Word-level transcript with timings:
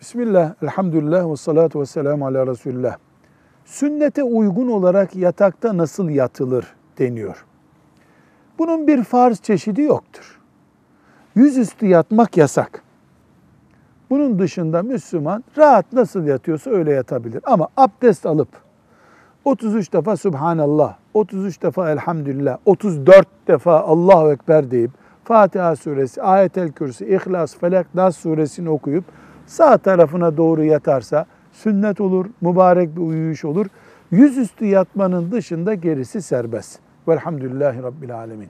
Bismillah, 0.00 0.54
elhamdülillah 0.62 1.30
ve 1.30 1.36
salatu 1.36 1.80
ve 1.80 1.86
selamu 1.86 2.26
ala 2.26 2.46
Resulullah. 2.46 2.96
Sünnete 3.64 4.22
uygun 4.22 4.68
olarak 4.68 5.16
yatakta 5.16 5.76
nasıl 5.76 6.08
yatılır 6.08 6.66
deniyor. 6.98 7.44
Bunun 8.58 8.86
bir 8.86 9.04
farz 9.04 9.40
çeşidi 9.40 9.82
yoktur. 9.82 10.40
Yüzüstü 11.34 11.86
yatmak 11.86 12.36
yasak. 12.36 12.82
Bunun 14.10 14.38
dışında 14.38 14.82
Müslüman 14.82 15.44
rahat 15.58 15.92
nasıl 15.92 16.24
yatıyorsa 16.26 16.70
öyle 16.70 16.92
yatabilir. 16.92 17.40
Ama 17.46 17.68
abdest 17.76 18.26
alıp 18.26 18.48
33 19.44 19.92
defa 19.92 20.16
Subhanallah, 20.16 20.96
33 21.14 21.62
defa 21.62 21.90
Elhamdülillah, 21.90 22.58
34 22.66 23.28
defa 23.48 23.80
Allahu 23.80 24.32
Ekber 24.32 24.70
deyip 24.70 24.90
Fatiha 25.24 25.76
suresi, 25.76 26.22
Ayetel 26.22 26.72
Kürsi, 26.72 27.06
İhlas, 27.06 27.56
Felak, 27.56 27.94
Nas 27.94 28.16
suresini 28.16 28.70
okuyup 28.70 29.04
sağ 29.48 29.78
tarafına 29.78 30.36
doğru 30.36 30.64
yatarsa 30.64 31.26
sünnet 31.52 32.00
olur, 32.00 32.26
mübarek 32.40 32.96
bir 32.96 33.00
uyuyuş 33.00 33.44
olur. 33.44 33.66
Yüzüstü 34.10 34.64
yatmanın 34.64 35.32
dışında 35.32 35.74
gerisi 35.74 36.22
serbest. 36.22 36.80
Velhamdülillahi 37.08 37.82
Rabbil 37.82 38.16
Alemin. 38.16 38.48